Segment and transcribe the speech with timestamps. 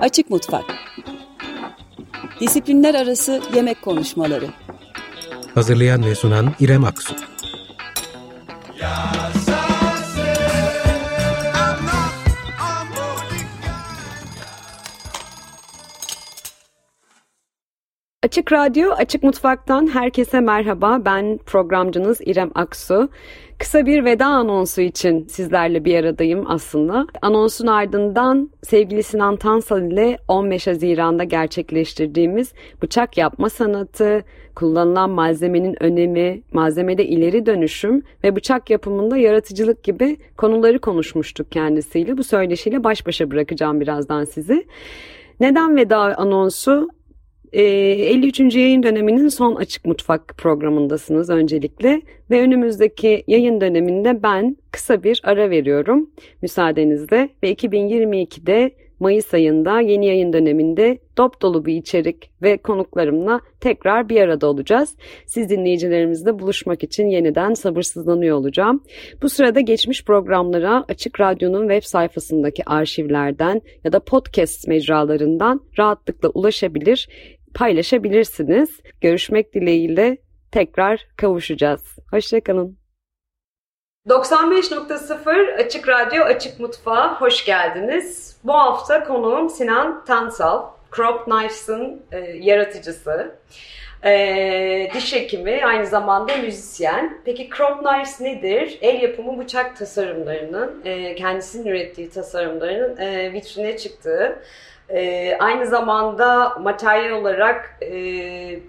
[0.00, 0.64] Açık Mutfak.
[2.40, 4.46] Disiplinler Arası Yemek Konuşmaları.
[5.54, 7.14] Hazırlayan ve sunan İrem Aksu
[18.48, 21.02] Açık Radyo, Açık Mutfak'tan herkese merhaba.
[21.04, 23.08] Ben programcınız İrem Aksu.
[23.58, 27.06] Kısa bir veda anonsu için sizlerle bir aradayım aslında.
[27.22, 32.52] Anonsun ardından sevgili Sinan Tansal ile 15 Haziran'da gerçekleştirdiğimiz
[32.82, 34.24] bıçak yapma sanatı,
[34.54, 42.18] kullanılan malzemenin önemi, malzemede ileri dönüşüm ve bıçak yapımında yaratıcılık gibi konuları konuşmuştuk kendisiyle.
[42.18, 44.66] Bu söyleşiyle baş başa bırakacağım birazdan sizi.
[45.40, 46.88] Neden veda anonsu?
[47.52, 48.40] 53.
[48.40, 55.20] Ee, yayın döneminin son Açık Mutfak programındasınız öncelikle ve önümüzdeki yayın döneminde ben kısa bir
[55.24, 56.10] ara veriyorum
[56.42, 64.08] müsaadenizle ve 2022'de Mayıs ayında yeni yayın döneminde dop dolu bir içerik ve konuklarımla tekrar
[64.08, 64.96] bir arada olacağız.
[65.26, 68.82] Siz dinleyicilerimizle buluşmak için yeniden sabırsızlanıyor olacağım.
[69.22, 77.08] Bu sırada geçmiş programlara Açık Radyo'nun web sayfasındaki arşivlerden ya da podcast mecralarından rahatlıkla ulaşabilir
[77.54, 78.80] paylaşabilirsiniz.
[79.00, 80.18] Görüşmek dileğiyle
[80.52, 81.96] tekrar kavuşacağız.
[82.10, 82.78] Hoşçakalın.
[84.08, 88.36] 95.0 Açık Radyo Açık Mutfağa hoş geldiniz.
[88.44, 93.34] Bu hafta konuğum Sinan Tansal, Crop Knifes'ın e, yaratıcısı.
[94.04, 97.18] E, diş hekimi, aynı zamanda müzisyen.
[97.24, 98.78] Peki Crop Knives nedir?
[98.82, 104.42] El yapımı bıçak tasarımlarının, e, kendisinin ürettiği tasarımlarının e, vitrine çıktığı
[104.90, 108.60] e, aynı zamanda materyal olarak e,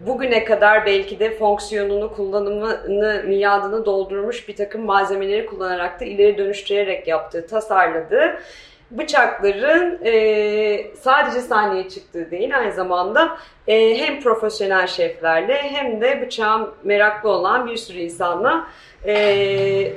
[0.00, 7.08] bugüne kadar belki de fonksiyonunu, kullanımını, miadını doldurmuş bir takım malzemeleri kullanarak da ileri dönüştürerek
[7.08, 8.38] yaptığı, tasarladığı
[8.90, 16.70] bıçakların e, sadece sahneye çıktığı değil aynı zamanda e, hem profesyonel şeflerle hem de bıçağın
[16.84, 18.66] meraklı olan bir sürü insanla
[19.06, 19.92] e,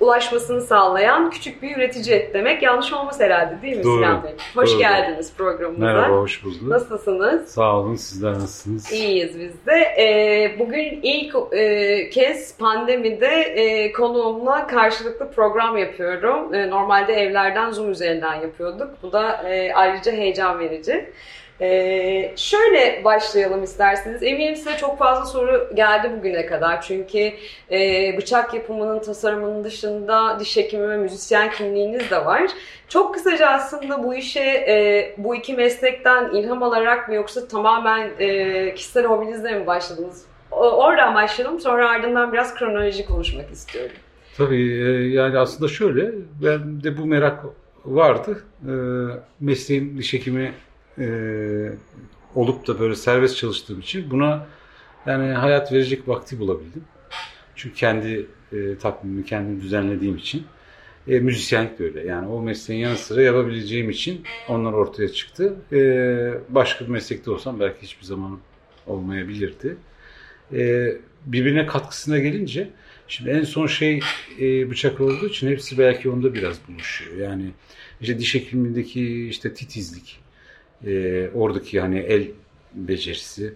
[0.00, 2.62] ulaşmasını sağlayan küçük bir üretici demek.
[2.62, 3.98] Yanlış olmaz herhalde değil mi Doğru.
[3.98, 4.30] Sinan Bey?
[4.54, 4.78] Hoş Doğru.
[4.78, 5.84] geldiniz programımıza.
[5.84, 6.62] Merhaba, hoş bulduk.
[6.62, 7.48] Nasılsınız?
[7.48, 8.92] Sağ olun, sizler nasılsınız?
[8.92, 9.74] İyiyiz biz de.
[9.98, 16.54] Ee, bugün ilk e, kez pandemide e, konuğumla karşılıklı program yapıyorum.
[16.54, 18.90] E, normalde evlerden Zoom üzerinden yapıyorduk.
[19.02, 21.10] Bu da e, ayrıca heyecan verici.
[21.60, 24.22] Ee, şöyle başlayalım isterseniz.
[24.22, 26.82] Eminim size çok fazla soru geldi bugüne kadar.
[26.82, 27.32] Çünkü
[27.70, 32.50] e, bıçak yapımının tasarımının dışında diş hekimi ve müzisyen kimliğiniz de var.
[32.88, 38.74] Çok kısaca aslında bu işe e, bu iki meslekten ilham alarak mı yoksa tamamen e,
[38.74, 40.24] kişisel hobinizle mi başladınız?
[40.50, 43.96] O, oradan başlayalım sonra ardından biraz kronoloji konuşmak istiyorum.
[44.36, 46.10] Tabii e, yani aslında şöyle,
[46.42, 47.44] ben de bu merak
[47.84, 48.44] vardı.
[48.62, 48.72] E,
[49.40, 50.52] mesleğim diş hekimi
[50.98, 51.06] e,
[52.34, 54.46] olup da böyle serbest çalıştığım için buna
[55.06, 56.84] yani hayat verecek vakti bulabildim.
[57.56, 60.44] Çünkü kendi e, takvimimi kendim düzenlediğim için.
[61.08, 62.06] E, müzisyenlik de öyle.
[62.06, 65.56] Yani o mesleğin yanı sıra yapabileceğim için onlar ortaya çıktı.
[65.72, 65.78] E,
[66.48, 68.38] başka bir meslekte olsam belki hiçbir zaman
[68.86, 69.76] olmayabilirdi.
[70.52, 70.92] E,
[71.26, 72.70] birbirine katkısına gelince
[73.08, 74.00] şimdi en son şey
[74.40, 77.16] e, bıçak olduğu için hepsi belki onda biraz buluşuyor.
[77.16, 77.50] Yani
[78.00, 80.20] işte diş hekimliğindeki işte titizlik,
[80.86, 82.30] e, oradaki hani el
[82.74, 83.54] becerisi,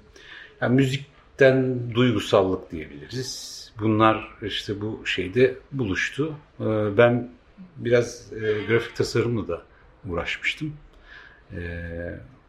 [0.60, 3.54] yani müzikten duygusallık diyebiliriz.
[3.80, 6.34] Bunlar işte bu şeyde buluştu.
[6.60, 6.64] E,
[6.96, 7.30] ben
[7.76, 9.62] biraz e, grafik tasarımla da
[10.08, 10.76] uğraşmıştım.
[11.52, 11.60] E,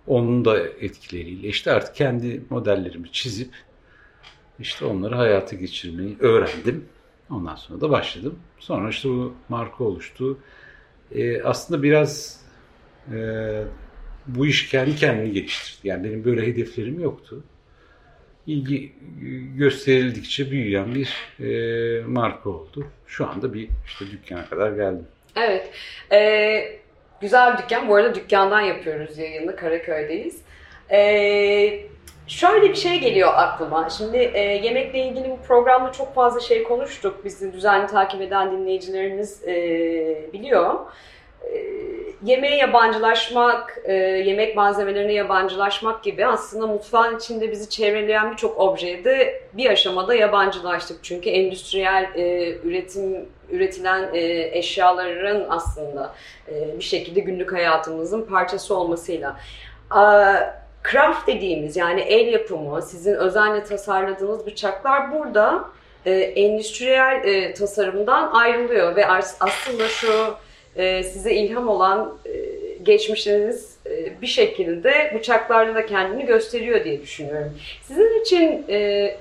[0.07, 3.53] onun da etkileriyle işte artık kendi modellerimi çizip
[4.59, 6.85] işte onları hayata geçirmeyi öğrendim.
[7.29, 8.39] Ondan sonra da başladım.
[8.59, 10.37] Sonra işte bu marka oluştu.
[11.11, 12.41] E, aslında biraz
[13.11, 13.17] e,
[14.27, 15.87] bu iş kendi kendini geliştirdi.
[15.87, 17.43] Yani benim böyle hedeflerim yoktu.
[18.47, 18.93] İlgi
[19.57, 21.09] gösterildikçe büyüyen bir
[21.39, 22.87] e, marka oldu.
[23.07, 25.07] Şu anda bir işte dükkana kadar geldim.
[25.35, 25.69] Evet.
[26.11, 26.79] Ee,
[27.21, 27.89] güzel bir dükkan.
[27.89, 29.55] Bu arada dükkandan yapıyoruz yayını.
[29.55, 30.41] Karaköy'deyiz.
[30.91, 31.79] Ee,
[32.28, 33.89] şöyle bir şey geliyor aklıma.
[33.89, 37.25] Şimdi e, yemekle ilgili bu programda çok fazla şey konuştuk.
[37.25, 39.53] Bizi düzenli takip eden dinleyicilerimiz e,
[40.33, 40.73] biliyor.
[40.73, 40.85] E,
[42.25, 49.41] yemeğe yabancılaşmak, e, yemek malzemelerine yabancılaşmak gibi aslında mutfağın içinde bizi çevreleyen birçok objeye de
[49.53, 51.03] bir aşamada yabancılaştık.
[51.03, 56.13] Çünkü endüstriyel e, üretim üretilen e, eşyaların aslında
[56.47, 59.39] e, bir şekilde günlük hayatımızın parçası olmasıyla.
[59.91, 60.01] E,
[60.91, 65.65] craft dediğimiz yani el yapımı, sizin özenle tasarladığınız bıçaklar burada
[66.05, 69.05] e, endüstriyel e, tasarımdan ayrılıyor ve
[69.39, 70.35] aslında şu
[70.75, 72.31] e, size ilham olan e,
[72.83, 77.53] geçmişiniz e, bir şekilde bıçaklarda da kendini gösteriyor diye düşünüyorum.
[77.83, 79.17] Sizin için e,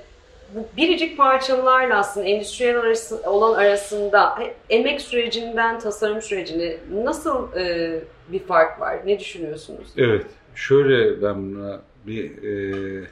[0.55, 7.99] bu biricik parçalarla aslında endüstriyel arası, olan arasında emek sürecinden tasarım sürecine nasıl e,
[8.29, 8.99] bir fark var?
[9.05, 9.87] Ne düşünüyorsunuz?
[9.97, 10.25] Evet,
[10.55, 13.07] şöyle ben buna bir e,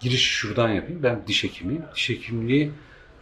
[0.00, 1.02] giriş şuradan yapayım.
[1.02, 1.82] Ben diş hekimiyim.
[1.94, 2.70] Diş hekimliği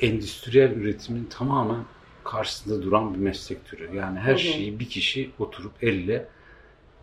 [0.01, 1.85] endüstriyel üretimin tamamen
[2.25, 3.97] karşısında duran bir meslek türü.
[3.97, 6.29] Yani her şeyi bir kişi oturup elle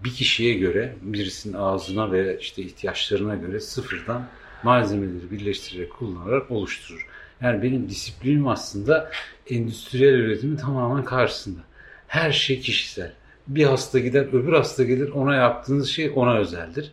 [0.04, 4.28] bir kişiye göre birisinin ağzına ve işte ihtiyaçlarına göre sıfırdan
[4.64, 7.08] malzemeleri birleştirerek kullanarak oluşturur.
[7.42, 9.12] Yani benim disiplinim aslında
[9.50, 11.60] endüstriyel üretimin tamamen karşısında.
[12.08, 13.14] Her şey kişisel.
[13.48, 16.92] Bir hasta gider, öbür hasta gelir, ona yaptığınız şey ona özeldir.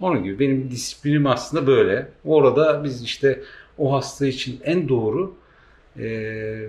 [0.00, 2.08] Onun gibi benim disiplinim aslında böyle.
[2.24, 3.42] Orada biz işte
[3.78, 5.34] o hasta için en doğru
[5.98, 6.06] e,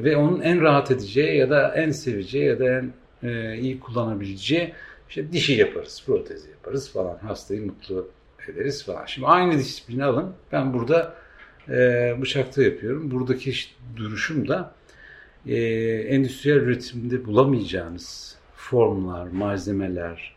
[0.03, 2.93] ve onun en rahat edeceği ya da en seveceği ya da en
[3.23, 4.73] e, iyi kullanabileceği
[5.09, 7.17] işte dişi yaparız, protezi yaparız falan.
[7.17, 8.09] Hastayı mutlu
[8.47, 9.05] ederiz falan.
[9.05, 10.33] Şimdi aynı disiplini alın.
[10.51, 11.15] Ben burada
[11.69, 13.11] e, bıçakta yapıyorum.
[13.11, 13.53] Buradaki
[13.95, 14.73] duruşum da
[15.47, 15.57] e,
[16.09, 20.35] endüstriyel üretimde bulamayacağınız formlar, malzemeler,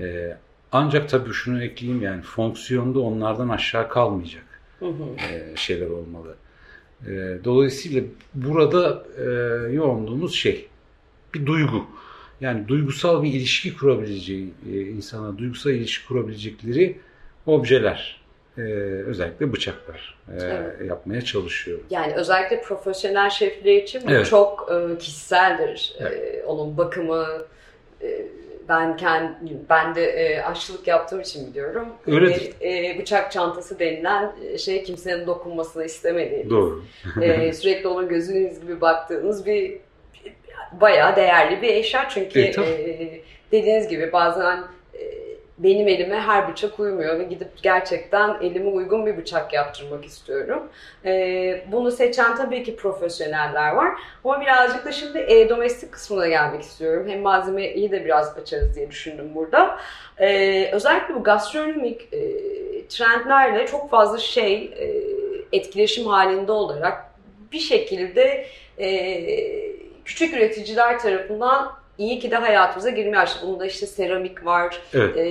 [0.00, 0.36] e,
[0.72, 4.44] ancak tabii şunu ekleyeyim yani fonksiyonda onlardan aşağı kalmayacak
[4.78, 5.26] hı hı.
[5.32, 6.36] E, şeyler olmalı.
[7.08, 8.02] E, dolayısıyla
[8.34, 9.24] burada e,
[9.72, 10.68] yoğunluğumuz şey
[11.34, 11.86] bir duygu.
[12.40, 16.98] Yani duygusal bir ilişki kurabileceği e, insana duygusal ilişki kurabilecekleri
[17.46, 18.20] objeler
[18.58, 18.62] e,
[19.06, 20.88] özellikle bıçaklar e, evet.
[20.88, 21.84] yapmaya çalışıyorum.
[21.90, 24.26] Yani özellikle profesyonel şefler için bu evet.
[24.26, 25.94] çok e, kişiseldir.
[25.98, 26.34] Evet.
[26.34, 27.53] E, onun bakımı, e,
[28.68, 31.88] ben kendi ben de e, aşçılık yaptığım için biliyorum.
[32.06, 32.52] Öyledir.
[32.60, 36.50] E, bıçak çantası denilen e, şey kimsenin dokunmasını istemediğiniz.
[36.50, 36.84] Doğru.
[37.22, 39.78] e, sürekli onun gözünüz gibi baktığınız bir
[40.80, 43.20] bayağı değerli bir eşya çünkü e, e,
[43.52, 44.64] dediğiniz gibi bazen
[45.58, 50.62] benim elime her bıçak uymuyor ve gidip gerçekten elime uygun bir bıçak yaptırmak istiyorum.
[51.04, 53.92] Ee, bunu seçen tabii ki profesyoneller var.
[54.24, 57.08] Ama birazcık da şimdi e, domestik kısmına gelmek istiyorum.
[57.08, 59.78] Hem malzemeyi de biraz açarız diye düşündüm burada.
[60.18, 62.18] Ee, özellikle bu gastronomik e,
[62.88, 64.86] trendlerle çok fazla şey e,
[65.56, 67.04] etkileşim halinde olarak
[67.52, 68.46] bir şekilde
[68.78, 69.26] e,
[70.04, 73.52] küçük üreticiler tarafından iyi ki de hayatımıza girmeye başladı.
[73.52, 75.16] Bunda işte seramik var, evet.
[75.16, 75.22] e,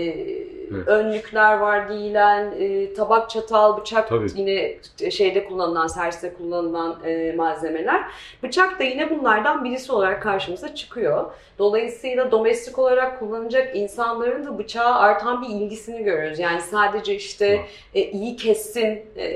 [0.71, 0.87] evet.
[0.87, 4.27] önlükler var giyilen, e, tabak, çatal, bıçak Tabii.
[4.35, 4.75] yine
[5.11, 8.03] şeyde kullanılan, serviste kullanılan e, malzemeler.
[8.43, 11.31] Bıçak da yine bunlardan birisi olarak karşımıza çıkıyor.
[11.59, 16.39] Dolayısıyla domestik olarak kullanacak insanların da bıçağa artan bir ilgisini görüyoruz.
[16.39, 19.29] Yani sadece işte e, iyi kessin, e,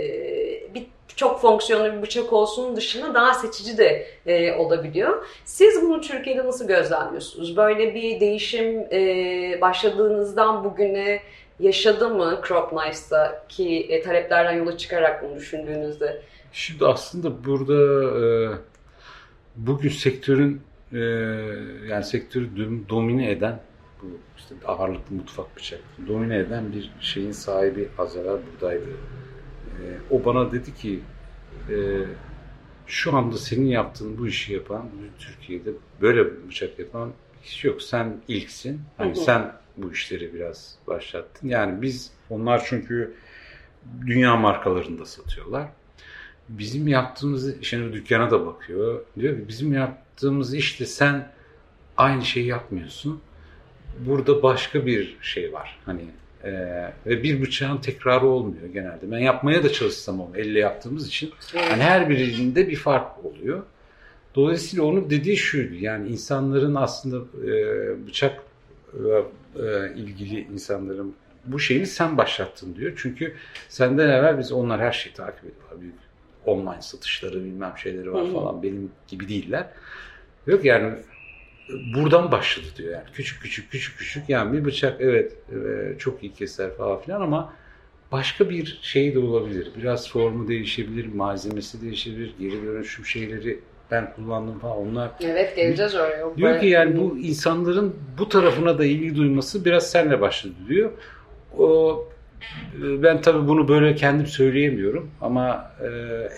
[0.73, 5.25] bir çok fonksiyonlu bir bıçak olsun dışında daha seçici de e, olabiliyor.
[5.45, 7.57] Siz bunu Türkiye'de nasıl gözlemliyorsunuz?
[7.57, 11.19] Böyle bir değişim e, başladığınızdan bugüne
[11.59, 16.21] yaşadı mı Crop Knifes'ta ki e, taleplerden yola çıkarak bunu düşündüğünüzde?
[16.51, 17.73] Şimdi aslında burada
[18.25, 18.25] e,
[19.55, 20.61] bugün sektörün
[20.93, 20.97] e,
[21.89, 22.49] yani sektörü
[22.89, 23.59] domine eden
[24.01, 24.05] bu
[24.37, 28.85] işte ağırlıklı mutfak bıçak domine eden bir şeyin sahibi az buradaydı.
[29.67, 30.99] E, o bana dedi ki
[31.69, 31.75] e,
[32.87, 35.69] şu anda senin yaptığın bu işi yapan Türkiye'de
[36.01, 37.11] böyle bıçak yapan
[37.43, 37.81] hiç yok.
[37.81, 38.81] Sen ilksin.
[38.97, 39.15] Hani hı.
[39.15, 41.47] sen bu işleri biraz başlattın.
[41.47, 43.13] Yani biz onlar çünkü
[44.05, 45.67] dünya markalarında satıyorlar.
[46.49, 49.01] Bizim yaptığımız şimdi dükkana da bakıyor.
[49.19, 51.31] Diyor ki bizim yaptığımız işte sen
[51.97, 53.21] aynı şeyi yapmıyorsun.
[53.99, 55.79] Burada başka bir şey var.
[55.85, 56.05] Hani
[56.47, 59.11] ee, ve bir bıçağın tekrarı olmuyor genelde.
[59.11, 61.31] Ben yapmaya da çalışsam onu elle yaptığımız için.
[61.53, 63.63] Yani her birinde bir fark oluyor.
[64.35, 65.75] Dolayısıyla onun dediği şuydu.
[65.75, 68.43] Yani insanların aslında e, bıçak
[68.93, 72.93] e, ilgili insanların bu şeyini sen başlattın diyor.
[72.95, 73.33] Çünkü
[73.69, 75.81] senden evvel biz onlar her şeyi takip ediyorlar.
[75.81, 75.95] Büyük
[76.45, 78.63] online satışları bilmem şeyleri var falan.
[78.63, 79.67] Benim gibi değiller.
[80.47, 80.93] Yok yani
[81.95, 83.03] buradan başladı diyor yani.
[83.13, 87.53] Küçük küçük küçük küçük yani bir bıçak evet, evet çok iyi keser falan filan ama
[88.11, 89.71] başka bir şey de olabilir.
[89.77, 93.59] Biraz formu değişebilir, malzemesi değişebilir, geri dönüşüm şeyleri
[93.91, 95.11] ben kullandım falan onlar.
[95.21, 96.37] Evet geleceğiz oraya.
[96.37, 100.91] Diyor ki yani bu insanların bu tarafına da ilgi duyması biraz senle başladı diyor.
[101.57, 102.07] O
[102.81, 105.87] ben tabii bunu böyle kendim söyleyemiyorum ama e,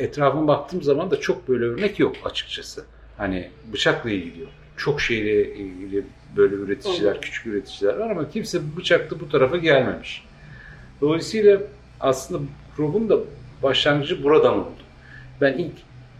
[0.03, 2.86] etrafıma baktığım zaman da çok böyle örnek yok açıkçası.
[3.17, 6.03] Hani bıçakla ilgili yok çok şeyle ilgili
[6.38, 7.21] böyle üreticiler, Olur.
[7.21, 10.24] küçük üreticiler var ama kimse bıçakta bu tarafa gelmemiş.
[11.01, 11.62] Dolayısıyla
[12.00, 12.43] aslında
[12.77, 13.17] grubun da
[13.63, 14.79] başlangıcı buradan oldu.
[15.41, 15.74] Ben ilk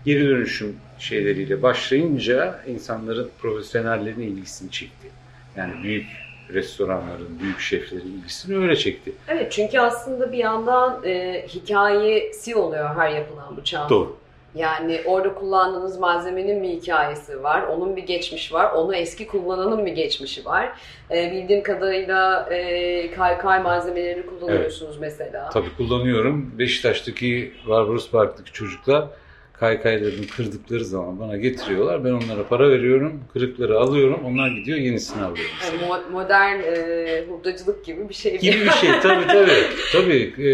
[0.06, 5.08] geri dönüşüm şeyleriyle başlayınca insanların profesyonellerine ilgisini çekti.
[5.56, 6.08] Yani büyük
[6.54, 9.12] restoranların, büyük şeflerin ilgisini öyle çekti.
[9.28, 13.89] Evet çünkü aslında bir yandan e, hikayesi oluyor her yapılan bıçağın.
[13.89, 14.18] Doğru.
[14.56, 19.91] Yani orada kullandığınız malzemenin bir hikayesi var, onun bir geçmişi var, onu eski kullananın bir
[19.91, 20.70] geçmişi var.
[21.12, 25.50] E, bildiğim kadarıyla e, kaykay malzemelerini kullanıyorsunuz mesela.
[25.50, 26.51] Tabii kullanıyorum.
[26.60, 29.08] Beşiktaş'taki Barbaros Park'taki çocuklar
[29.53, 32.03] kaykaylarını kırdıkları zaman bana getiriyorlar.
[32.06, 33.24] Ben onlara para veriyorum.
[33.34, 34.20] Kırıkları alıyorum.
[34.25, 35.46] Onlar gidiyor yenisini alıyor.
[35.65, 38.38] Yani mo- modern e, hurdacılık gibi bir şey.
[38.39, 39.63] gibi bir şey tabii tabii.
[39.91, 40.50] Tabii e,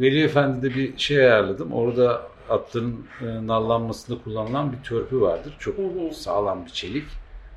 [0.00, 1.72] Veli Efendi'de bir şey ayarladım.
[1.72, 5.56] Orada atların e, nallanmasında kullanılan bir törpü vardır.
[5.58, 6.14] Çok Hı hı.
[6.14, 7.04] sağlam bir çelik.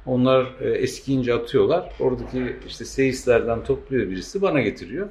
[0.05, 1.93] Onlar e, eskiyince atıyorlar.
[1.99, 5.07] Oradaki işte seyislerden topluyor birisi bana getiriyor.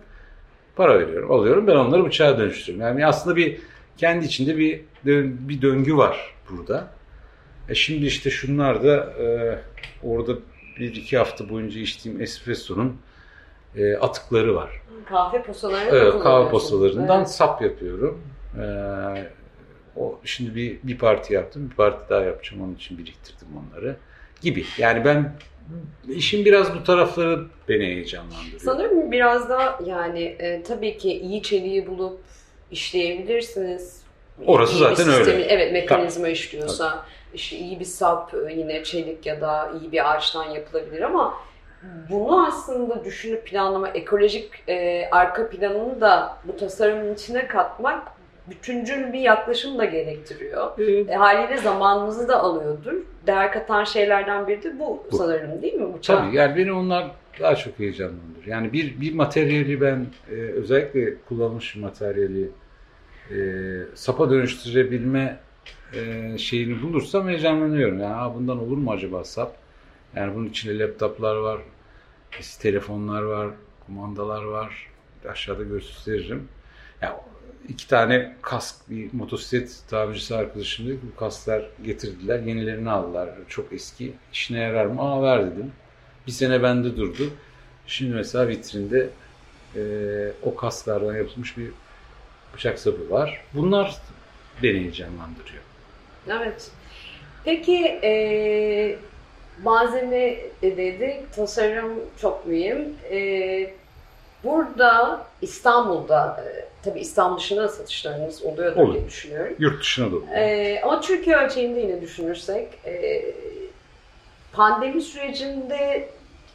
[0.77, 1.67] Para veriyorum, alıyorum.
[1.67, 2.89] Ben onları bıçağa dönüştürüyorum.
[2.89, 3.61] Yani aslında bir
[3.97, 4.81] kendi içinde bir
[5.49, 6.89] bir döngü var burada.
[7.69, 9.59] E şimdi işte şunlar da e,
[10.03, 10.33] orada
[10.79, 12.97] bir iki hafta boyunca içtiğim espresso'nun
[13.77, 14.83] e, atıkları var.
[15.09, 17.31] Kahve posalarını Evet, kahve posalarından Evet.
[17.31, 18.21] sap yapıyorum.
[18.59, 18.63] Ee,
[19.97, 22.63] o şimdi bir bir parti yaptım, bir parti daha yapacağım.
[22.63, 23.97] Onun için biriktirdim onları
[24.41, 24.65] gibi.
[24.79, 25.33] Yani ben
[26.09, 28.61] işin biraz bu tarafları beni heyecanlandırıyor.
[28.61, 32.21] Sanırım biraz da yani e, tabii ki iyi çeliği bulup
[32.71, 34.01] işleyebilirsiniz.
[34.47, 35.43] Orası İyi zaten bir öyle.
[35.43, 40.51] Evet mekanizma işliyorsa işte iyi bir sap e, yine çelik ya da iyi bir ağaçtan
[40.51, 41.35] yapılabilir ama
[42.11, 48.09] bunu aslında düşünüp planlama, ekolojik e, arka planını da bu tasarımın içine katmak
[48.51, 50.79] bütüncül bir yaklaşım da gerektiriyor.
[50.79, 52.93] Ee, E, haliyle zamanınızı da alıyordur.
[53.27, 55.17] Değer katan şeylerden biri de bu, Bu.
[55.17, 55.95] sanırım değil mi?
[55.95, 56.19] Bıçak.
[56.19, 58.47] Tabii yani beni onlar daha çok heyecanlandırıyor.
[58.47, 62.51] Yani bir bir materyali ben e, özellikle kullanılmış bir materyali
[63.31, 63.37] e,
[63.95, 65.37] sapa dönüştürebilme
[65.95, 68.01] e, şeyini bulursam heyecanlanıyorum.
[68.01, 69.57] Yani "Aa, bundan olur mu acaba sap?
[70.17, 71.59] Yani bunun içinde laptoplar var,
[72.61, 73.49] telefonlar var,
[73.87, 74.87] kumandalar var.
[75.29, 76.49] Aşağıda gösteririm.
[77.03, 77.13] Yani
[77.69, 83.31] iki tane kask, bir motosiklet tamircisi arkadaşım dedi bu kasklar getirdiler, yenilerini aldılar.
[83.49, 85.02] Çok eski, işine yarar mı?
[85.02, 85.73] Aa ver dedim.
[86.26, 87.31] Bir sene bende durdu.
[87.87, 89.09] Şimdi mesela vitrinde
[89.76, 89.83] e,
[90.43, 91.71] o kasklardan yapılmış bir
[92.55, 93.45] bıçak sapı var.
[93.55, 93.97] Bunlar
[94.62, 95.62] beni heyecanlandırıyor.
[96.29, 96.71] Evet.
[97.45, 98.99] Peki e,
[99.62, 102.95] malzeme dedik, tasarım çok mühim.
[103.11, 103.80] E,
[104.45, 108.95] burada İstanbul'da, e, tabii İstanbul dışında da satışlarınız oluyor Olur.
[108.95, 109.55] diye düşünüyorum.
[109.59, 110.25] Yurt dışına doğru.
[110.35, 113.25] E, ama Türkiye ölçeğinde yine düşünürsek, e,
[114.53, 116.09] pandemi sürecinde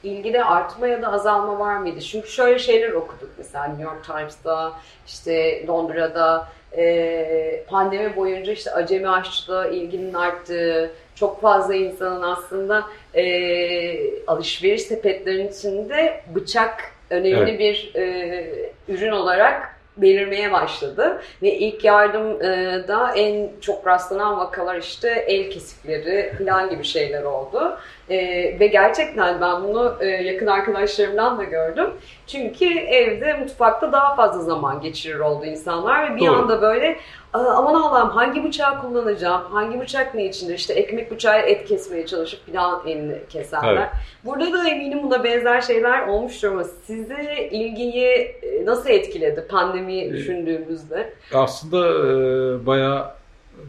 [0.04, 2.02] ilgide artma ya da azalma var mıydı?
[2.02, 4.74] Çünkü şöyle şeyler okuduk mesela New York Times'da,
[5.08, 12.84] işte Londra'da e, pandemi boyunca işte acemi aşçılığa ilginin arttığı, çok fazla insanın aslında
[13.16, 17.60] e, alışveriş sepetlerinin içinde bıçak önemli Evet.
[17.60, 18.46] bir e,
[18.88, 21.22] ürün olarak belirmeye başladı.
[21.42, 27.78] Ve ilk yardımda en çok rastlanan vakalar işte el kesikleri falan gibi şeyler oldu.
[28.10, 28.18] E,
[28.60, 31.90] ve gerçekten ben bunu e, yakın arkadaşlarımdan da gördüm.
[32.28, 36.36] Çünkü evde, mutfakta daha fazla zaman geçirir oldu insanlar ve bir Doğru.
[36.36, 36.98] anda böyle
[37.34, 42.06] "Aa, aman Allah'ım hangi bıçağı kullanacağım, hangi bıçak ne içindir, işte ekmek bıçağı et kesmeye
[42.06, 43.74] çalışıp falan elini kesenler.
[43.74, 43.90] Evet.
[44.26, 48.08] Burada da eminim buna benzer şeyler olmuştur ama sizi ilgiyi
[48.42, 51.14] e, nasıl etkiledi pandemiyi düşündüğümüzde?
[51.34, 53.06] Aslında e, bayağı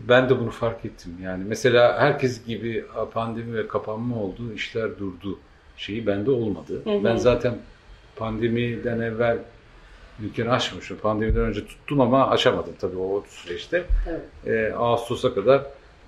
[0.08, 1.12] ben de bunu fark ettim.
[1.22, 5.38] Yani mesela herkes gibi pandemi ve kapanma oldu, işler durdu
[5.76, 6.80] şeyi bende olmadı.
[6.84, 7.04] Hı hı.
[7.04, 7.58] Ben zaten
[8.16, 9.38] pandemiden evvel
[10.22, 10.96] dükkanı açmışım.
[10.96, 13.84] Pandemiden önce tuttum ama açamadım tabii o süreçte.
[14.08, 14.20] Evet.
[14.46, 15.62] E, Ağustos'a kadar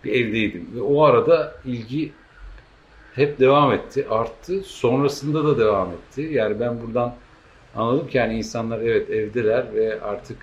[0.04, 0.68] bir evdeydim.
[0.74, 2.12] Ve o arada ilgi
[3.14, 4.60] hep devam etti, arttı.
[4.62, 6.28] Sonrasında da devam etti.
[6.32, 7.14] Yani ben buradan
[7.76, 10.36] anladım ki yani insanlar evet evdeler ve artık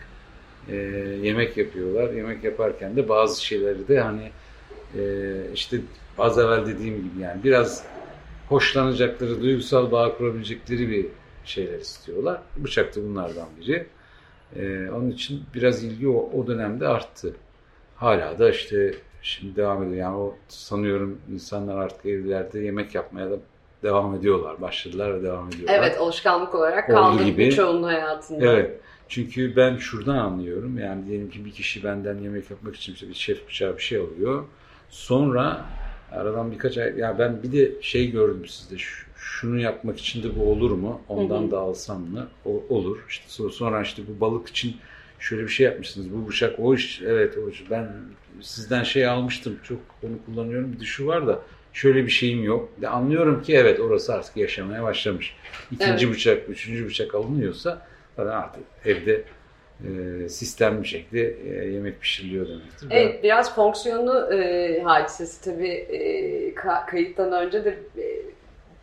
[0.70, 0.76] e,
[1.22, 2.14] yemek yapıyorlar.
[2.14, 4.32] Yemek yaparken de bazı şeyleri de hani
[4.98, 5.02] e,
[5.54, 5.78] işte
[6.18, 7.84] az evvel dediğim gibi yani biraz
[8.50, 11.06] hoşlanacakları, duygusal bağ kurabilecekleri bir
[11.46, 12.42] şeyler istiyorlar.
[12.58, 13.88] Bıçak da bunlardan biri.
[14.56, 17.36] E, onun için biraz ilgi o, o dönemde arttı.
[17.96, 19.98] Hala da işte şimdi devam ediyor.
[19.98, 23.36] Yani o sanıyorum insanlar artık evlerde yemek yapmaya da
[23.84, 24.62] devam ediyorlar.
[24.62, 25.76] Başladılar ve devam ediyorlar.
[25.80, 27.38] Evet alışkanlık olarak kaldı gibi.
[27.38, 28.46] birçoğunun hayatında.
[28.46, 28.80] Evet.
[29.10, 30.78] Çünkü ben şuradan anlıyorum.
[30.78, 33.98] Yani diyelim ki bir kişi benden yemek yapmak için işte bir şef bıçağı bir şey
[33.98, 34.44] alıyor.
[34.90, 35.66] Sonra
[36.12, 40.36] aradan birkaç ay ya ben bir de şey gördüm sizde şu- şunu yapmak için de
[40.40, 41.02] bu olur mu?
[41.10, 41.52] Ondan Hı hı.
[41.52, 42.28] da alsam mı?
[42.46, 42.98] O, olur.
[43.10, 44.76] İşte so- sonra işte bu balık için
[45.20, 46.14] şöyle bir şey yapmışsınız.
[46.14, 47.64] Bu bıçak o iş evet o iş.
[47.72, 47.92] Ben
[48.42, 49.58] sizden şey almıştım.
[49.64, 50.74] Çok onu kullanıyorum.
[50.74, 51.40] Bir de şu var da
[51.74, 52.70] şöyle bir şeyim yok.
[52.82, 55.36] De anlıyorum ki evet orası artık yaşamaya başlamış.
[55.72, 56.16] İkinci Evet.
[56.16, 59.24] bıçak, üçüncü bıçak alınıyorsa zaten artık evde
[59.86, 62.90] e, sistem bir şekilde e, yemek pişiriliyor demektir.
[62.90, 66.00] Ben- Evet biraz fonksiyonu e, hadisesi tabii e,
[66.54, 68.06] ka- kayıttan önce de e,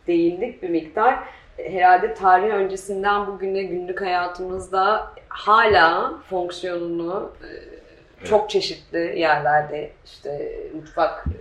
[0.07, 1.19] değindik bir miktar.
[1.57, 11.37] Herhalde tarih öncesinden bugüne günlük hayatımızda hala fonksiyonunu e, çok çeşitli yerlerde işte mutfak e,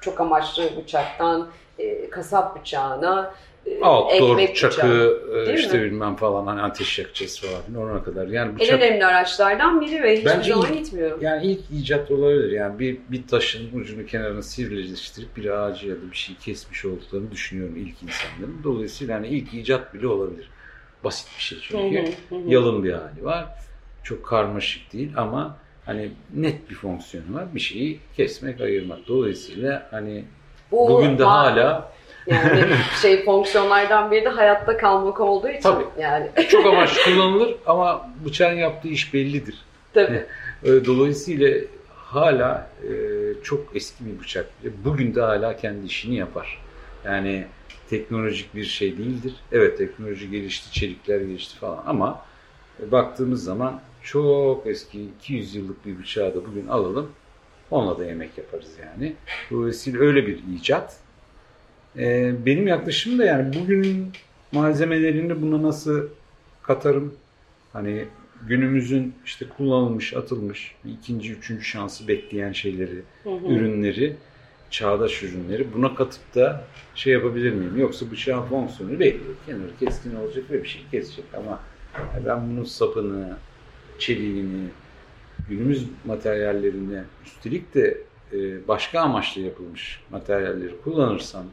[0.00, 3.34] çok amaçlı bıçaktan e, kasap bıçağına
[3.82, 5.54] Outdoor ekmek çakı bıçağı.
[5.54, 5.84] e, işte mi?
[5.84, 8.26] bilmem falan hani ateş yakacağız falan ona kadar.
[8.28, 11.22] Yani En bıçak önemli araçlardan biri ve hiçbir zaman gitmiyor.
[11.22, 12.52] yani ilk icat olabilir.
[12.52, 17.30] Yani bir, bir taşın ucunu kenarına sivrileştirip bir ağacı ya da bir şey kesmiş olduklarını
[17.30, 18.60] düşünüyorum ilk insanların.
[18.64, 20.50] Dolayısıyla hani ilk icat bile olabilir.
[21.04, 21.98] Basit bir şey çünkü.
[21.98, 22.50] Hı hı, hı.
[22.50, 23.46] Yalın bir hali var.
[24.02, 25.56] Çok karmaşık değil ama
[25.86, 27.54] hani net bir fonksiyonu var.
[27.54, 28.98] Bir şeyi kesmek, ayırmak.
[29.08, 30.24] Dolayısıyla hani
[30.70, 31.92] Bu bugün de hala
[32.28, 32.64] Yani
[33.02, 35.84] şey fonksiyonlardan biri de hayatta kalmak olduğu için Tabii.
[36.00, 39.54] yani çok amaçlı kullanılır ama bıçağın yaptığı iş bellidir.
[39.94, 40.24] tabii.
[40.64, 41.50] E, Dolayısıyla
[41.94, 42.90] hala e,
[43.42, 44.46] çok eski bir bıçak.
[44.64, 46.62] E, Bugün de hala kendi işini yapar.
[47.04, 47.46] Yani
[47.90, 49.34] teknolojik bir şey değildir.
[49.52, 52.22] Evet teknoloji gelişti, çelikler gelişti falan ama
[52.82, 57.10] e, baktığımız zaman çok eski 200 yıllık bir bıçağı da bugün alalım.
[57.70, 59.12] Onunla da yemek yaparız yani.
[59.50, 60.96] Dolayısıyla öyle bir icat.
[61.98, 64.12] E, benim yaklaşımım da yani bugünün
[64.52, 66.08] malzemelerini buna nasıl
[66.62, 67.14] katarım?
[67.72, 68.04] Hani
[68.46, 73.52] günümüzün işte kullanılmış, atılmış, ikinci, üçüncü şansı bekleyen şeyleri, Hı hı.
[73.52, 74.16] ürünleri,
[74.70, 76.64] çağdaş ürünleri buna katıp da
[76.94, 77.76] şey yapabilir miyim?
[77.76, 79.20] Yoksa bıçağın fonksiyonu belli.
[79.46, 81.60] Kenarı keskin olacak ve bir şey kesecek ama
[82.26, 83.36] ben bunun sapını,
[83.98, 84.68] çeliğini,
[85.48, 87.98] günümüz materyallerini üstelik de
[88.32, 91.44] e, başka amaçla yapılmış materyalleri kullanırsam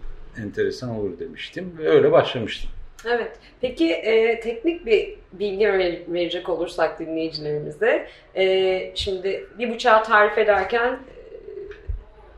[0.44, 2.70] enteresan olur demiştim ve öyle başlamıştım.
[3.08, 3.32] Evet.
[3.62, 8.08] Peki e, teknik bir bilgi ver- verecek olursak dinleyicilerimize.
[8.36, 11.16] E, şimdi bir bıçağı tarif ederken e,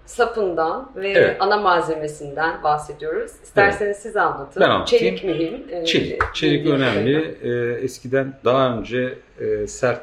[0.05, 1.37] sapından ve Evet.
[1.39, 3.31] ana malzemesinden bahsediyoruz.
[3.43, 4.61] İsterseniz siz anlatın.
[4.61, 5.15] Ben anlatayım.
[5.15, 5.63] Çelik mühim.
[5.71, 6.21] e, Çelik.
[6.33, 7.35] Çelik önemli.
[7.43, 10.01] Ee, eskiden daha önce e, sert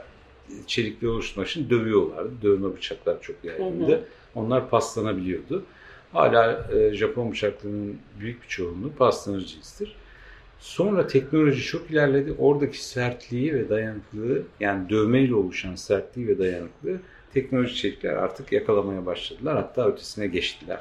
[0.66, 2.30] çelikli oluşturmak için dövüyorlardı.
[2.42, 3.92] Dövme bıçaklar çok yaygındı.
[3.92, 4.00] Hı hı.
[4.34, 5.64] Onlar paslanabiliyordu.
[6.14, 8.92] Hala e, Japon bıçaklarının büyük bir çoğunluğu
[9.46, 9.96] cinstir.
[10.58, 12.34] Sonra teknoloji çok ilerledi.
[12.38, 16.98] Oradaki sertliği ve dayanıklılığı yani dövmeyle oluşan sertliği ve dayanıklılığı
[17.34, 19.56] teknoloji çelikler artık yakalamaya başladılar.
[19.56, 20.80] Hatta ötesine geçtiler.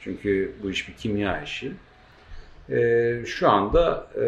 [0.00, 1.72] Çünkü bu iş bir kimya işi.
[2.70, 4.26] Ee, şu anda e,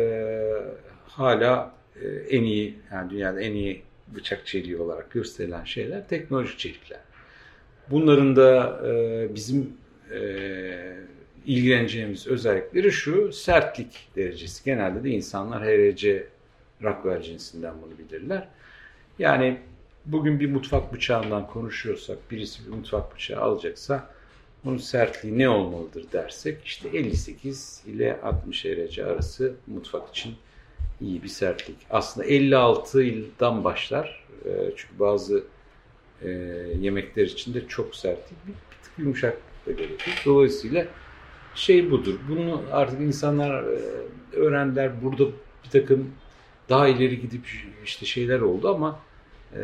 [1.06, 3.82] hala e, en iyi, yani dünyada en iyi
[4.14, 7.00] bıçak çeliği olarak gösterilen şeyler teknolojik çelikler.
[7.90, 9.79] Bunların da e, bizim
[10.14, 10.96] e,
[11.46, 14.64] ilgileneceğimiz özellikleri şu, sertlik derecesi.
[14.64, 16.26] Genelde de insanlar HRC
[16.82, 18.48] Rockwell cinsinden bunu bilirler.
[19.18, 19.58] Yani
[20.06, 24.10] bugün bir mutfak bıçağından konuşuyorsak, birisi bir mutfak bıçağı alacaksa
[24.64, 30.34] bunun sertliği ne olmalıdır dersek işte 58 ile 60 derece arası mutfak için
[31.00, 31.76] iyi bir sertlik.
[31.90, 34.24] Aslında 56 yıldan başlar.
[34.44, 35.44] Ee, Çünkü bazı
[36.22, 36.28] e,
[36.80, 40.22] yemekler için de çok sertlik bir tık yumuşak da gerekir.
[40.24, 40.86] Dolayısıyla
[41.54, 42.14] şey budur.
[42.28, 43.80] Bunu artık insanlar e,
[44.32, 45.02] öğrendiler.
[45.02, 45.24] Burada
[45.64, 46.10] bir takım
[46.68, 47.46] daha ileri gidip
[47.84, 49.00] işte şeyler oldu ama
[49.56, 49.60] e,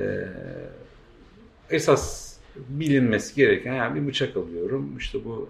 [1.71, 4.99] esas bilinmesi gereken yani bir bıçak alıyorum.
[4.99, 5.49] İşte bu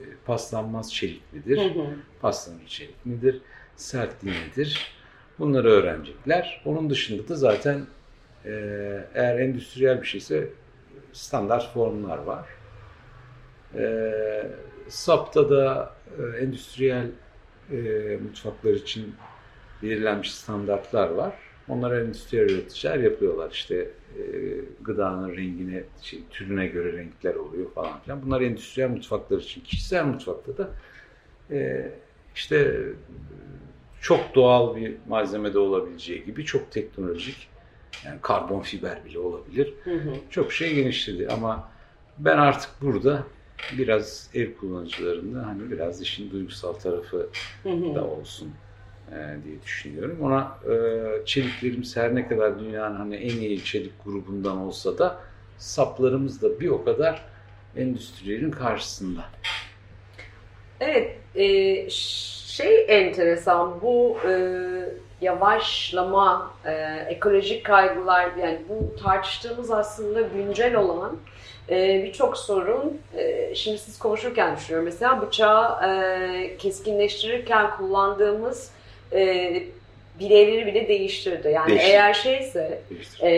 [0.00, 1.58] e, paslanmaz çeliklidir.
[1.58, 1.86] Hı hı.
[2.20, 3.40] Paslanır çelik midir?
[3.76, 4.92] Sertliği nedir?
[5.38, 6.62] Bunları öğrenecekler.
[6.64, 7.86] Onun dışında da zaten
[8.44, 8.50] e,
[9.14, 10.48] eğer endüstriyel bir şeyse
[11.12, 12.46] standart formlar var.
[13.74, 14.12] E,
[14.88, 17.06] SAP'ta da e, endüstriyel
[17.72, 17.76] e,
[18.22, 19.14] mutfaklar için
[19.82, 21.34] belirlenmiş standartlar var.
[21.68, 23.50] Onları endüstriyel üreticiler yapıyorlar.
[23.50, 23.74] İşte
[24.18, 24.22] e,
[24.80, 28.22] gıdanın rengine, şey, türüne göre renkler oluyor falan filan.
[28.22, 29.60] Bunlar endüstriyel mutfaklar için.
[29.60, 30.70] Kişisel mutfakta da
[31.50, 31.90] e,
[32.34, 32.82] işte
[34.00, 37.48] çok doğal bir malzemede olabileceği gibi çok teknolojik
[38.04, 39.74] yani karbon fiber bile olabilir.
[39.84, 40.14] Hı hı.
[40.30, 41.68] Çok şey genişledi ama
[42.18, 43.22] ben artık burada
[43.78, 47.30] biraz ev kullanıcılarında hani biraz işin duygusal tarafı
[47.94, 48.50] da olsun
[49.10, 50.18] e, diye düşünüyorum.
[50.22, 50.74] Ona e,
[51.24, 55.18] çeliklerimiz her ne kadar dünyanın hani en iyi çelik grubundan olsa da
[55.58, 57.22] saplarımız da bir o kadar
[57.76, 59.24] endüstrinin karşısında.
[60.80, 64.32] Evet, e, şey enteresan bu e,
[65.22, 66.72] yavaşlama, e,
[67.08, 71.16] ekolojik kaygılar yani bu tartıştığımız aslında güncel olan
[71.70, 74.84] e, birçok sorun e, şimdi siz konuşurken düşünüyorum.
[74.84, 78.70] Mesela bıçağı e, keskinleştirirken kullandığımız
[79.12, 79.52] e,
[80.20, 81.48] bilevleri bile değiştirdi.
[81.48, 81.92] Yani Değiştirdi.
[81.92, 83.20] eğer şeyse Değiştir.
[83.22, 83.30] e,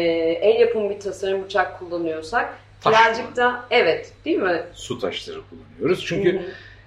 [0.42, 4.62] el yapımı bir tasarım bıçak kullanıyorsak Taş birazcık da evet değil mi?
[4.73, 6.05] Su taşları kullanıyoruz.
[6.07, 6.42] Çünkü Hı hı.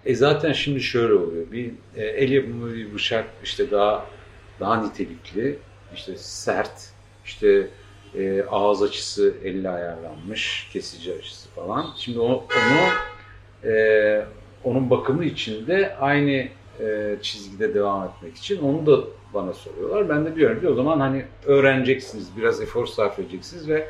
[0.06, 1.52] E zaten şimdi şöyle oluyor.
[1.52, 4.06] Bir e, el yapımı bir bıçak işte daha
[4.60, 5.60] daha nitelikli,
[5.96, 6.90] işte sert,
[7.26, 7.68] işte
[8.16, 11.86] e, ağız açısı elle ayarlanmış, kesici açısı falan.
[11.98, 12.88] Şimdi o, onu
[13.72, 14.26] e,
[14.64, 16.48] onun bakımı için de aynı
[16.80, 20.10] e, çizgide devam etmek için onu da bana soruyorlar.
[20.10, 23.88] Ben de diyorum ki o zaman hani öğreneceksiniz, biraz efor sarf edeceksiniz ve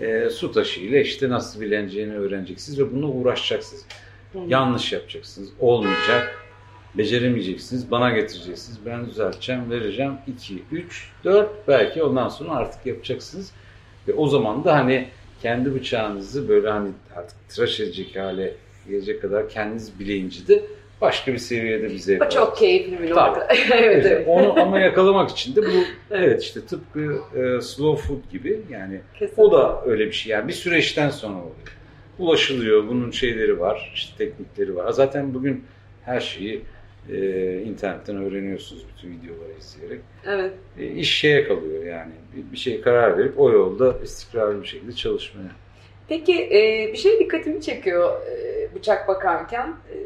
[0.00, 3.86] e, su taşıyla işte nasıl bileneceğini öğreneceksiniz ve bununla uğraşacaksınız.
[4.46, 5.48] Yanlış yapacaksınız.
[5.60, 6.41] Olmayacak.
[6.94, 7.90] Beceremeyeceksiniz.
[7.90, 8.78] Bana getireceksiniz.
[8.86, 10.12] Ben düzelteceğim, vereceğim.
[10.26, 13.52] 2, 3, 4 belki ondan sonra artık yapacaksınız.
[14.08, 15.08] Ve o zaman da hani
[15.42, 18.54] kendi bıçağınızı böyle hani artık tıraş edecek hale
[18.88, 20.62] gelecek kadar kendiniz bileyince de
[21.00, 23.48] başka bir seviyede bir zevk O çok keyifli bir nokta.
[23.74, 24.28] evet, evet.
[24.28, 29.42] Onu ama yakalamak için de bu evet işte tıpkı e, slow food gibi yani Kesinlikle.
[29.42, 30.32] o da öyle bir şey.
[30.32, 31.54] Yani bir süreçten sonra oluyor.
[32.18, 32.88] Ulaşılıyor.
[32.88, 33.92] Bunun şeyleri var.
[33.94, 34.92] işte teknikleri var.
[34.92, 35.64] Zaten bugün
[36.04, 36.62] her şeyi
[37.10, 37.16] e,
[37.62, 40.00] internetten öğreniyorsunuz bütün videoları izleyerek.
[40.26, 40.52] Evet.
[40.78, 42.12] E, iş şeye kalıyor yani.
[42.36, 45.50] Bir, bir şeye karar verip o yolda istikrarlı bir şekilde çalışmaya.
[46.08, 49.68] Peki e, bir şey dikkatimi çekiyor e, bıçak bakarken.
[49.68, 49.96] E,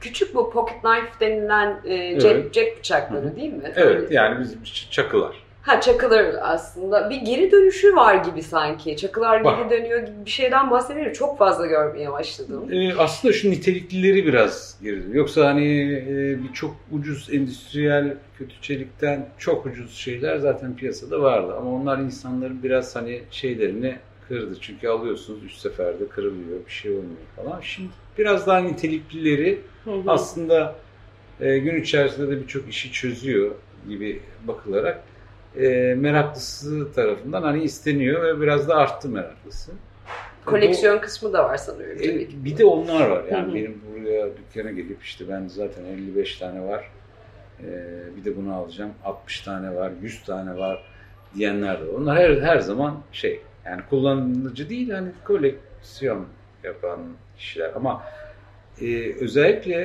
[0.00, 2.52] küçük bu pocket knife denilen e, cep, Evet.
[2.54, 3.36] cep bıçakları Hı hı.
[3.36, 3.72] değil mi?
[3.76, 5.49] Evet yani bizim ç- çakılar.
[5.62, 7.10] Ha çakılar aslında.
[7.10, 8.96] Bir geri dönüşü var gibi sanki.
[8.96, 9.58] Çakılar Var.
[9.58, 11.12] geri dönüyor gibi bir şeyden bahsediyorum.
[11.12, 12.68] Çok fazla görmeye başladım.
[12.72, 15.02] E, aslında şu niteliklileri biraz geri.
[15.12, 21.54] Yoksa hani e, bir çok ucuz endüstriyel kötü çelikten çok ucuz şeyler zaten piyasada vardı.
[21.58, 23.96] Ama onlar insanların biraz hani şeylerini
[24.28, 24.56] kırdı.
[24.60, 27.60] Çünkü alıyorsunuz üç seferde kırılıyor, bir şey olmuyor falan.
[27.60, 30.02] Şimdi biraz daha niteliklileri Hı hı.
[30.06, 30.74] aslında
[31.40, 33.50] e, gün içerisinde de birçok işi çözüyor
[33.88, 35.02] gibi bakılarak
[35.56, 39.72] e, meraklısı tarafından hani isteniyor ve biraz da arttı meraklısı.
[40.46, 41.98] Koleksiyon kısmı da var sanıyorum.
[42.02, 43.24] E, bir de onlar var.
[43.30, 43.54] Yani Hı hı.
[43.54, 46.90] benim buraya dükkana gelip işte ben zaten 55 tane var.
[47.60, 47.66] e,
[48.16, 48.90] bir de bunu alacağım.
[49.04, 50.84] 60 tane var, 100 tane var
[51.34, 51.92] diyenler de var.
[51.92, 56.26] Onlar her her zaman şey yani kullanıcı değil hani koleksiyon
[56.64, 57.00] yapan
[57.38, 58.02] kişiler ama
[58.80, 59.80] e, özellikle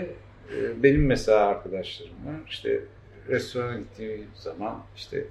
[0.56, 2.36] e, benim mesela arkadaşlarım var.
[2.49, 2.80] İşte
[3.30, 5.25] restorana gittiği zaman işte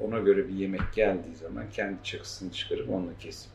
[0.00, 3.50] ona göre bir yemek geldiği zaman kendi çakısını çıkarıp onunla kesip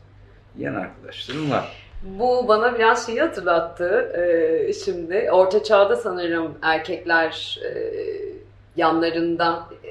[0.56, 1.86] yiyen arkadaşlarım var.
[2.02, 5.28] Bu bana biraz şeyi hatırlattı e, şimdi.
[5.32, 7.92] Orta çağda sanırım erkekler e,
[8.76, 9.88] yanlarında e,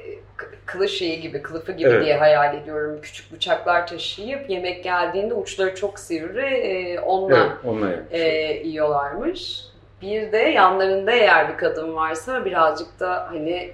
[0.66, 2.04] kılıç şeyi gibi, kılıfı gibi Evet.
[2.04, 2.98] diye hayal ediyorum.
[3.02, 8.20] Küçük bıçaklar taşıyıp yemek geldiğinde uçları çok sivri e, onunla Evet, onunla e,
[8.66, 9.64] yiyorlarmış.
[10.02, 13.72] Bir de yanlarında eğer bir kadın varsa birazcık da hani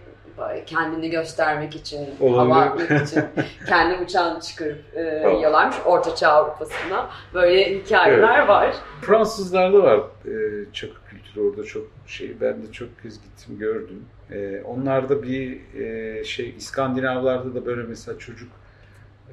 [0.67, 3.23] kendini göstermek için, hava atmak için
[3.69, 5.37] kendi bıçağını çıkarıp e, Tamam.
[5.37, 5.77] yiyorlarmış.
[5.85, 8.75] Orta Çağ Avrupa'sında böyle hikayeler var.
[9.01, 10.33] Fransızlarda var e,
[10.73, 12.41] çakı kültürü orada çok şey.
[12.41, 14.05] Ben de çok kez gittim gördüm.
[14.31, 18.49] E, onlarda bir e, şey İskandinavlarda da böyle mesela çocuk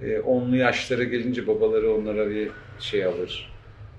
[0.02, 3.54] e, onlu yaşlara gelince babaları onlara bir şey alır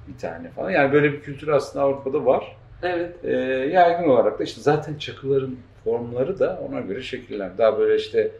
[0.08, 0.70] bir tane falan.
[0.70, 2.56] Yani böyle bir kültür aslında Avrupa'da var.
[2.82, 3.24] Evet.
[3.24, 3.30] E,
[3.72, 7.58] yaygın olarak da işte zaten çakıların formları da ona göre şekiller.
[7.58, 8.30] Daha böyle işte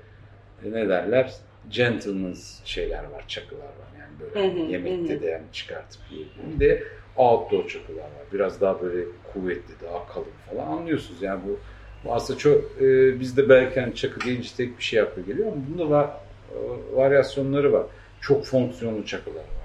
[0.65, 1.35] e, ne derler?
[1.71, 3.91] Gentleman's şeyler var, çakılar var.
[3.99, 5.21] Yani böyle Hı hı, yemekte hı.
[5.21, 6.61] de yani çıkartıp yiyebildiğin.
[6.61, 6.83] Bir de
[7.17, 8.25] outdoor çakılar var.
[8.33, 11.23] Biraz daha böyle kuvvetli, daha kalın falan anlıyorsunuz.
[11.23, 11.59] Yani bu,
[12.05, 15.57] bu aslında çok e, bizde belki hani çakı deyince tek bir şey akla geliyor ama
[15.71, 16.11] bunda var,
[16.55, 16.57] e,
[16.97, 17.87] varyasyonları var.
[18.21, 19.61] Çok fonksiyonlu çakılar var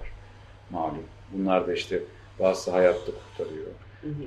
[0.69, 1.03] malum.
[1.33, 1.99] Bunlar da işte
[2.39, 3.65] bazı hayatta kurtarıyor.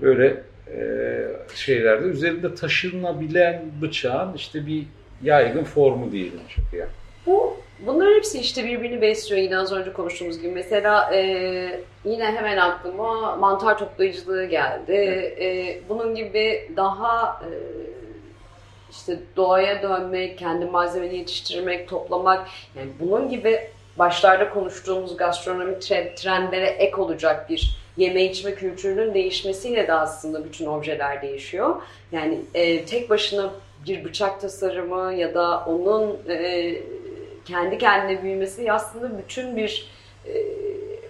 [0.02, 1.17] Böyle e,
[1.54, 4.84] şeylerde üzerinde taşınabilen bıçağın işte bir
[5.22, 6.88] yaygın formu diyelim çakıya.
[7.26, 7.56] Bu
[7.86, 10.52] bunların hepsi işte birbirini besliyor yine az önce konuştuğumuz gibi.
[10.52, 11.20] Mesela e,
[12.04, 14.92] yine hemen aklıma mantar toplayıcılığı geldi.
[15.40, 17.50] E, bunun gibi daha e,
[18.90, 23.60] işte doğaya dönmek, kendi malzemeni yetiştirmek, toplamak yani bunun gibi
[23.98, 30.66] başlarda konuştuğumuz gastronomik tre- trendlere ek olacak bir yeme içme kültürünün değişmesiyle de aslında bütün
[30.66, 31.76] objeler değişiyor.
[32.12, 33.50] Yani e, tek başına
[33.86, 36.74] bir bıçak tasarımı ya da onun e,
[37.44, 39.90] kendi kendine büyümesi aslında bütün bir
[40.26, 40.32] e,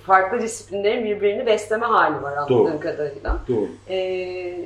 [0.07, 2.81] farklı disiplinlerin birbirini besleme hali var anladığım Doğru.
[2.81, 3.39] kadarıyla.
[3.49, 3.69] Doğru.
[3.91, 4.59] E,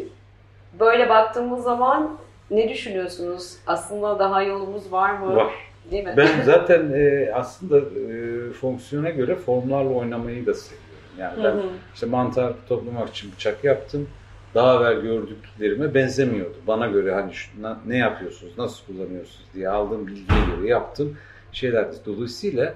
[0.80, 2.18] böyle baktığımız zaman
[2.50, 3.56] ne düşünüyorsunuz?
[3.66, 5.36] Aslında daha yolumuz var mı?
[5.36, 5.52] Var.
[5.90, 6.14] Değil mi?
[6.16, 10.91] Ben zaten e, aslında e, fonksiyona göre formlarla oynamayı da seviyorum.
[11.18, 11.56] Yani ben
[11.94, 14.08] işte mantar toplamak için bıçak yaptım.
[14.54, 16.56] Daha evvel gördüklerime benzemiyordu.
[16.66, 17.50] Bana göre hani şu,
[17.86, 21.16] ne yapıyorsunuz, nasıl kullanıyorsunuz diye aldığım bilgiye göre yaptım
[21.52, 21.86] şeyler.
[22.06, 22.74] Dolayısıyla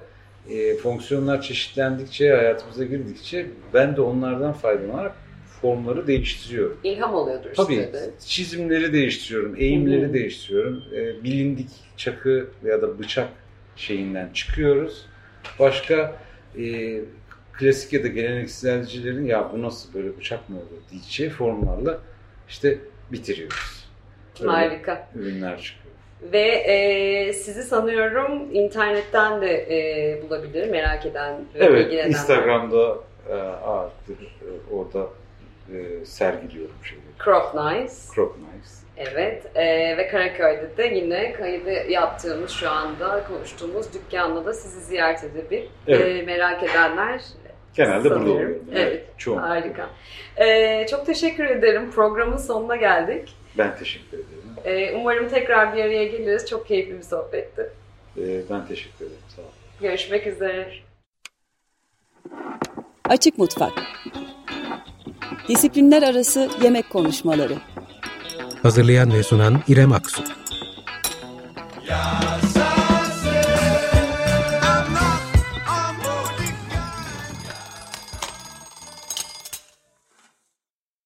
[0.50, 5.14] e, fonksiyonlar çeşitlendikçe, hayatımıza girdikçe ben de onlardan faydalanarak
[5.60, 6.78] formları değiştiriyorum.
[6.84, 10.12] İlham oluyordur Tabii size çizimleri değiştiriyorum, eğimleri Hı hı.
[10.12, 10.82] değiştiriyorum.
[10.94, 13.28] E, bilindik çakı ya da bıçak
[13.76, 15.06] şeyinden çıkıyoruz.
[15.58, 16.16] Başka
[16.58, 17.00] e,
[17.58, 21.98] klasik ya da gelenekselcilerin ya bu nasıl böyle bıçak mı olur diyeceği formlarla
[22.48, 22.78] işte
[23.12, 23.86] bitiriyoruz.
[24.40, 25.08] Öyle Harika.
[25.14, 25.86] ürünler çıkıyor.
[26.32, 32.10] Ve e, sizi sanıyorum internetten de e, bulabilir merak eden, ve Evet, ilgilenenler.
[32.10, 32.96] Instagram'da
[33.30, 35.06] e, ağırlıklı e, orada
[35.74, 37.06] e, sergiliyorum şeyleri.
[37.24, 37.94] Crop Nice.
[38.14, 38.82] Crop Knives.
[38.96, 45.24] Evet e, ve Karaköy'de de yine kaydı yaptığımız şu anda konuştuğumuz dükkanda da sizi ziyaret
[45.24, 45.68] edebilir.
[45.86, 46.22] Evet.
[46.22, 47.20] E, merak edenler
[47.76, 48.36] Genelde burada Sanıyorum.
[48.36, 48.62] oluyorum.
[48.74, 49.38] Evet, Çoğun.
[49.38, 49.90] harika.
[50.36, 51.90] E, çok teşekkür ederim.
[51.90, 53.34] Programın sonuna geldik.
[53.58, 54.30] Ben teşekkür ederim.
[54.64, 56.46] E, umarım tekrar bir araya geliriz.
[56.50, 57.70] Çok keyifli bir sohbetti.
[58.18, 59.20] E, ben teşekkür ederim.
[59.36, 59.50] Sağ olun.
[59.80, 60.68] Görüşmek üzere.
[63.08, 63.72] Açık Mutfak
[65.48, 67.54] Disiplinler Arası Yemek Konuşmaları
[68.62, 70.22] Hazırlayan ve sunan İrem Aksu.
[71.88, 72.20] Ya